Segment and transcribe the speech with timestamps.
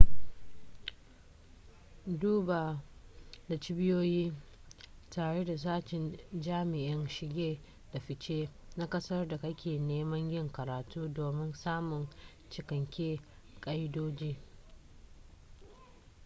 [2.19, 2.83] duba
[3.49, 4.33] da cibiyoyi
[5.09, 7.59] tare da sashen jami'in shige
[7.93, 12.07] da fice na kasar da kake neman yin karatu domin samun
[12.49, 13.19] cikaken
[13.59, 14.37] ka'idoji